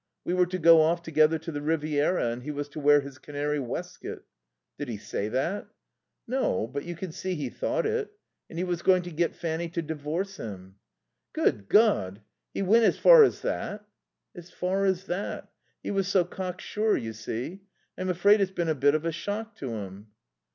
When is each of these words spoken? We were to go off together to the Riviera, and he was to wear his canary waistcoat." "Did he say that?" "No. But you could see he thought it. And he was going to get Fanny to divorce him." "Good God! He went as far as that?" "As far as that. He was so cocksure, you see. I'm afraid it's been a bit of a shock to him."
We 0.25 0.33
were 0.33 0.47
to 0.47 0.57
go 0.57 0.81
off 0.81 1.03
together 1.03 1.37
to 1.37 1.51
the 1.51 1.61
Riviera, 1.61 2.29
and 2.31 2.41
he 2.41 2.49
was 2.49 2.67
to 2.69 2.79
wear 2.79 3.01
his 3.01 3.19
canary 3.19 3.59
waistcoat." 3.59 4.25
"Did 4.79 4.87
he 4.87 4.97
say 4.97 5.27
that?" 5.29 5.67
"No. 6.25 6.65
But 6.65 6.85
you 6.85 6.95
could 6.95 7.13
see 7.13 7.35
he 7.35 7.49
thought 7.51 7.85
it. 7.85 8.09
And 8.49 8.57
he 8.57 8.63
was 8.63 8.81
going 8.81 9.03
to 9.03 9.11
get 9.11 9.35
Fanny 9.35 9.69
to 9.69 9.81
divorce 9.83 10.37
him." 10.37 10.77
"Good 11.33 11.69
God! 11.69 12.21
He 12.51 12.63
went 12.63 12.85
as 12.85 12.97
far 12.97 13.21
as 13.23 13.41
that?" 13.41 13.85
"As 14.33 14.49
far 14.49 14.85
as 14.85 15.03
that. 15.05 15.51
He 15.83 15.91
was 15.91 16.07
so 16.07 16.25
cocksure, 16.25 16.97
you 16.97 17.13
see. 17.13 17.61
I'm 17.95 18.09
afraid 18.09 18.41
it's 18.41 18.49
been 18.49 18.69
a 18.69 18.73
bit 18.73 18.95
of 18.95 19.05
a 19.05 19.11
shock 19.11 19.55
to 19.57 19.69
him." 19.69 20.07